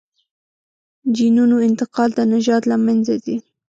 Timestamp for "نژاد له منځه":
2.31-3.13